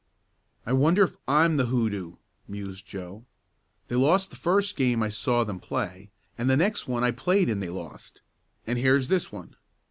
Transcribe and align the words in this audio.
"I 0.65 0.73
wonder 0.73 1.03
if 1.03 1.17
I'm 1.27 1.57
the 1.57 1.67
hoodoo?" 1.67 2.13
mused 2.47 2.87
Joe. 2.87 3.23
"They 3.87 3.95
lost 3.95 4.31
the 4.31 4.35
first 4.35 4.75
game 4.75 5.03
I 5.03 5.09
saw 5.09 5.43
them 5.43 5.59
play, 5.59 6.09
and 6.39 6.49
the 6.49 6.57
next 6.57 6.87
one 6.87 7.03
I 7.03 7.11
played 7.11 7.49
in 7.49 7.59
they 7.59 7.69
lost, 7.69 8.23
and 8.65 8.79
here's 8.79 9.09
this 9.09 9.31
one. 9.31 9.55